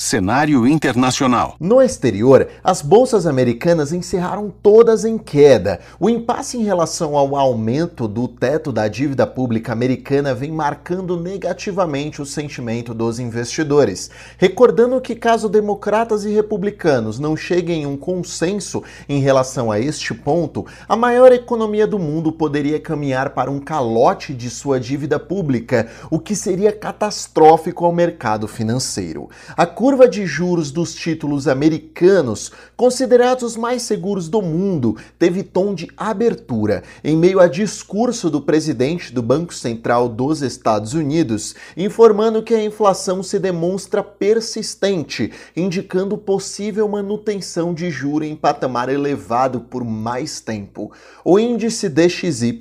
Cenário 0.00 0.64
internacional. 0.64 1.56
No 1.58 1.82
exterior, 1.82 2.46
as 2.62 2.80
bolsas 2.80 3.26
americanas 3.26 3.92
encerraram 3.92 4.48
todas 4.62 5.04
em 5.04 5.18
queda. 5.18 5.80
O 5.98 6.08
impasse 6.08 6.56
em 6.56 6.62
relação 6.62 7.16
ao 7.16 7.34
aumento 7.34 8.06
do 8.06 8.28
teto 8.28 8.70
da 8.70 8.86
dívida 8.86 9.26
pública 9.26 9.72
americana 9.72 10.32
vem 10.32 10.52
marcando 10.52 11.20
negativamente 11.20 12.22
o 12.22 12.24
sentimento 12.24 12.94
dos 12.94 13.18
investidores. 13.18 14.08
Recordando 14.38 15.00
que, 15.00 15.16
caso 15.16 15.48
democratas 15.48 16.24
e 16.24 16.28
republicanos 16.28 17.18
não 17.18 17.36
cheguem 17.36 17.84
a 17.84 17.88
um 17.88 17.96
consenso 17.96 18.84
em 19.08 19.18
relação 19.18 19.68
a 19.68 19.80
este 19.80 20.14
ponto, 20.14 20.64
a 20.88 20.94
maior 20.94 21.32
economia 21.32 21.88
do 21.88 21.98
mundo 21.98 22.30
poderia 22.30 22.78
caminhar 22.78 23.30
para 23.30 23.50
um 23.50 23.58
calote 23.58 24.32
de 24.32 24.48
sua 24.48 24.78
dívida 24.78 25.18
pública, 25.18 25.88
o 26.08 26.20
que 26.20 26.36
seria 26.36 26.70
catastrófico 26.70 27.84
ao 27.84 27.92
mercado 27.92 28.46
financeiro. 28.46 29.28
A 29.56 29.66
curva 29.88 30.06
de 30.06 30.26
juros 30.26 30.70
dos 30.70 30.94
títulos 30.94 31.48
americanos, 31.48 32.52
considerados 32.76 33.56
mais 33.56 33.80
seguros 33.80 34.28
do 34.28 34.42
mundo, 34.42 34.98
teve 35.18 35.42
tom 35.42 35.74
de 35.74 35.88
abertura 35.96 36.82
em 37.02 37.16
meio 37.16 37.40
a 37.40 37.48
discurso 37.48 38.28
do 38.28 38.42
presidente 38.42 39.14
do 39.14 39.22
Banco 39.22 39.54
Central 39.54 40.06
dos 40.06 40.42
Estados 40.42 40.92
Unidos, 40.92 41.54
informando 41.74 42.42
que 42.42 42.52
a 42.52 42.62
inflação 42.62 43.22
se 43.22 43.38
demonstra 43.38 44.02
persistente, 44.02 45.32
indicando 45.56 46.18
possível 46.18 46.86
manutenção 46.86 47.72
de 47.72 47.90
juro 47.90 48.26
em 48.26 48.36
patamar 48.36 48.90
elevado 48.90 49.58
por 49.58 49.82
mais 49.84 50.38
tempo. 50.38 50.92
O 51.24 51.38
índice 51.38 51.88
DXY, 51.88 52.58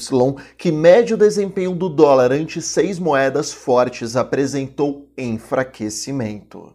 que 0.57 0.71
mede 0.71 1.13
o 1.13 1.17
desempenho 1.17 1.75
do 1.75 1.89
dólar 1.89 2.31
ante 2.31 2.61
seis 2.61 2.97
moedas 2.97 3.51
fortes, 3.51 4.15
apresentou 4.15 5.06
enfraquecimento. 5.17 6.73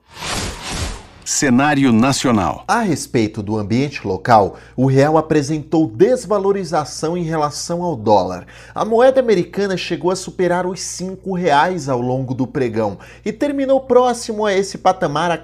Cenário 1.24 1.92
nacional. 1.92 2.64
A 2.66 2.80
respeito 2.80 3.44
do 3.44 3.56
ambiente 3.56 4.04
local, 4.04 4.56
o 4.76 4.86
real 4.86 5.16
apresentou 5.16 5.86
desvalorização 5.86 7.16
em 7.16 7.22
relação 7.22 7.84
ao 7.84 7.94
dólar. 7.94 8.44
A 8.74 8.84
moeda 8.84 9.20
americana 9.20 9.76
chegou 9.76 10.10
a 10.10 10.16
superar 10.16 10.66
os 10.66 10.80
cinco 10.80 11.32
reais 11.32 11.88
ao 11.88 12.00
longo 12.00 12.34
do 12.34 12.44
pregão 12.44 12.98
e 13.24 13.32
terminou 13.32 13.82
próximo 13.82 14.44
a 14.44 14.52
esse 14.52 14.78
patamar 14.78 15.30
a 15.30 15.38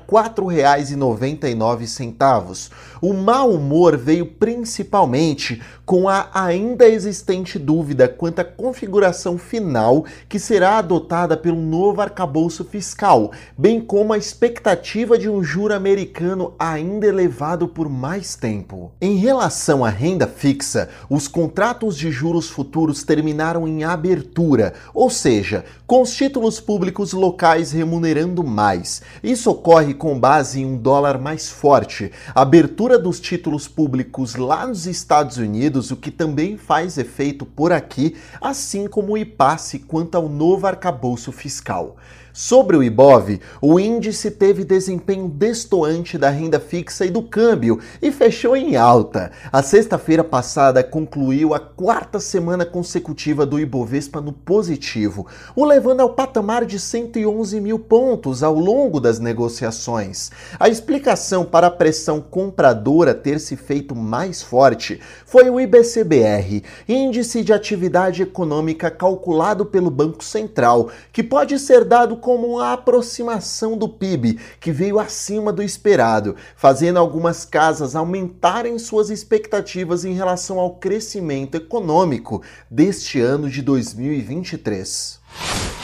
nove 1.54 1.86
centavos. 1.86 2.72
O 3.00 3.12
mau 3.12 3.52
humor 3.52 3.96
veio 3.96 4.26
principalmente 4.26 5.62
com 5.86 6.08
a 6.08 6.28
ainda 6.34 6.88
existente 6.88 7.56
dúvida 7.56 8.08
quanto 8.08 8.40
à 8.40 8.44
configuração 8.44 9.38
final 9.38 10.04
que 10.28 10.40
será 10.40 10.78
adotada 10.78 11.36
pelo 11.36 11.62
novo 11.62 12.00
arcabouço 12.00 12.64
fiscal, 12.64 13.30
bem 13.56 13.80
como 13.80 14.12
a 14.12 14.18
expectativa 14.18 15.16
de 15.16 15.30
um 15.30 15.42
juro 15.42 15.67
americano 15.72 16.54
ainda 16.58 17.06
elevado 17.06 17.68
por 17.68 17.88
mais 17.88 18.34
tempo. 18.34 18.92
Em 19.00 19.16
relação 19.16 19.84
à 19.84 19.88
renda 19.88 20.26
fixa, 20.26 20.88
os 21.08 21.26
contratos 21.26 21.96
de 21.96 22.10
juros 22.10 22.48
futuros 22.48 23.02
terminaram 23.02 23.66
em 23.66 23.84
abertura, 23.84 24.74
ou 24.94 25.10
seja, 25.10 25.64
com 25.86 26.02
os 26.02 26.14
títulos 26.14 26.60
públicos 26.60 27.12
locais 27.12 27.72
remunerando 27.72 28.44
mais. 28.44 29.02
Isso 29.22 29.50
ocorre 29.50 29.94
com 29.94 30.18
base 30.18 30.60
em 30.60 30.66
um 30.66 30.76
dólar 30.76 31.18
mais 31.18 31.48
forte, 31.48 32.12
abertura 32.34 32.98
dos 32.98 33.20
títulos 33.20 33.66
públicos 33.66 34.34
lá 34.34 34.66
nos 34.66 34.86
Estados 34.86 35.36
Unidos, 35.36 35.90
o 35.90 35.96
que 35.96 36.10
também 36.10 36.56
faz 36.56 36.98
efeito 36.98 37.46
por 37.46 37.72
aqui, 37.72 38.16
assim 38.40 38.86
como 38.86 39.12
o 39.12 39.18
impasse 39.18 39.78
quanto 39.78 40.16
ao 40.16 40.28
novo 40.28 40.66
arcabouço 40.66 41.32
fiscal. 41.32 41.96
Sobre 42.32 42.76
o 42.76 42.84
IBOV, 42.84 43.40
o 43.60 43.80
índice 43.80 44.30
teve 44.30 44.62
desempenho 44.62 45.26
destoante 45.58 46.16
da 46.16 46.30
renda 46.30 46.60
fixa 46.60 47.04
e 47.04 47.10
do 47.10 47.20
câmbio 47.20 47.80
e 48.00 48.12
fechou 48.12 48.56
em 48.56 48.76
alta. 48.76 49.32
A 49.52 49.60
sexta-feira 49.60 50.22
passada 50.22 50.84
concluiu 50.84 51.52
a 51.52 51.58
quarta 51.58 52.20
semana 52.20 52.64
consecutiva 52.64 53.44
do 53.44 53.58
Ibovespa 53.58 54.20
no 54.20 54.32
positivo, 54.32 55.26
o 55.56 55.64
levando 55.64 56.00
ao 56.00 56.10
patamar 56.10 56.64
de 56.64 56.78
111 56.78 57.60
mil 57.60 57.78
pontos 57.78 58.44
ao 58.44 58.54
longo 58.54 59.00
das 59.00 59.18
negociações. 59.18 60.30
A 60.60 60.68
explicação 60.68 61.44
para 61.44 61.66
a 61.66 61.72
pressão 61.72 62.20
compradora 62.20 63.12
ter 63.12 63.40
se 63.40 63.56
feito 63.56 63.96
mais 63.96 64.40
forte 64.40 65.00
foi 65.26 65.50
o 65.50 65.58
IBCBR, 65.58 66.62
Índice 66.88 67.42
de 67.42 67.52
Atividade 67.52 68.22
Econômica 68.22 68.90
calculado 68.90 69.66
pelo 69.66 69.90
Banco 69.90 70.22
Central, 70.22 70.90
que 71.12 71.22
pode 71.22 71.58
ser 71.58 71.84
dado 71.84 72.16
como 72.16 72.46
uma 72.46 72.72
aproximação 72.72 73.76
do 73.76 73.88
PIB, 73.88 74.38
que 74.60 74.70
veio 74.70 75.00
acima 75.00 75.47
do 75.52 75.62
esperado, 75.62 76.36
fazendo 76.56 76.98
algumas 76.98 77.44
casas 77.44 77.96
aumentarem 77.96 78.78
suas 78.78 79.10
expectativas 79.10 80.04
em 80.04 80.12
relação 80.12 80.58
ao 80.58 80.76
crescimento 80.76 81.56
econômico 81.56 82.42
deste 82.70 83.20
ano 83.20 83.48
de 83.48 83.62
2023 83.62 85.77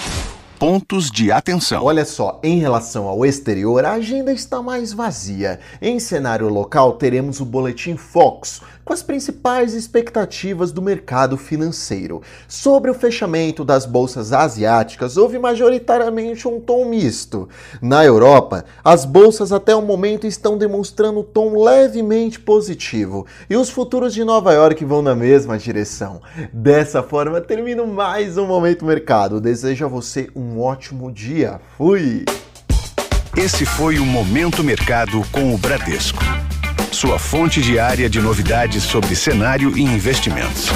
pontos 0.65 1.11
de 1.11 1.31
atenção. 1.31 1.85
Olha 1.85 2.07
só, 2.07 2.41
em 2.43 2.59
relação 2.59 3.07
ao 3.07 3.27
exterior, 3.27 3.85
a 3.85 3.93
agenda 3.93 4.33
está 4.33 4.63
mais 4.63 4.95
vazia. 4.95 5.61
Em 5.79 6.01
cenário 6.01 6.49
local, 6.49 6.95
teremos 6.95 7.39
o 7.39 7.45
boletim 7.45 7.99
Fox, 7.99 8.63
com 8.83 8.93
as 8.93 9.03
principais 9.03 9.75
expectativas 9.75 10.73
do 10.73 10.83
mercado 10.83 11.37
financeiro. 11.37 12.23
Sobre 12.47 12.91
o 12.91 12.95
fechamento 12.95 13.65
das 13.65 13.87
bolsas 13.87 14.33
asiáticas, 14.33 15.17
houve 15.19 15.39
majoritariamente 15.39 16.47
um 16.47 16.61
tom 16.61 16.87
misto. 16.87 17.47
Na 17.81 18.05
Europa, 18.05 18.65
as 18.83 19.05
bolsas 19.05 19.53
até 19.53 19.75
o 19.75 19.83
momento 19.83 20.27
estão 20.27 20.57
demonstrando 20.57 21.21
um 21.21 21.25
tom 21.25 21.63
levemente 21.63 22.41
positivo 22.41 23.27
e 23.49 23.57
os 23.57 23.71
futuros 23.71 24.15
de 24.15 24.25
Nova 24.25 24.53
York 24.53 24.85
vão 24.85 25.03
na 25.03 25.15
mesma 25.15 25.59
direção. 25.59 26.23
Dessa 26.53 27.03
forma, 27.03 27.41
termino 27.41 27.87
mais 27.87 28.39
um 28.39 28.47
Momento 28.47 28.85
Mercado. 28.85 29.41
Desejo 29.41 29.85
a 29.85 29.89
você 29.89 30.29
um 30.55 30.61
ótimo 30.61 31.11
dia. 31.11 31.61
Fui! 31.77 32.25
Esse 33.37 33.67
foi 33.67 33.99
o 33.99 34.07
Momento 34.07 34.63
Mercado 34.63 35.21
com 35.33 35.53
o 35.53 35.59
Bradesco 35.59 36.23
sua 36.95 37.19
fonte 37.19 37.61
diária 37.61 38.09
de 38.09 38.21
novidades 38.21 38.85
sobre 38.85 39.17
cenário 39.17 39.77
e 39.77 39.83
investimentos. 39.83 40.69